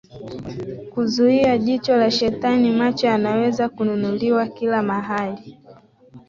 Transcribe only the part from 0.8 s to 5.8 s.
kuzuia jicho la shetani Macho yanaweza kununuliwa kila mahali